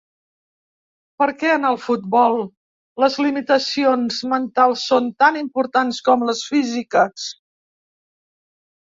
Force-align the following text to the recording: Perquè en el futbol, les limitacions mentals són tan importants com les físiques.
Perquè 1.23 1.49
en 1.55 1.65
el 1.71 1.75
futbol, 1.81 2.37
les 3.03 3.17
limitacions 3.25 4.17
mentals 4.31 4.87
són 4.93 5.11
tan 5.25 5.37
importants 5.43 6.01
com 6.09 6.27
les 6.31 6.43
físiques. 6.55 7.27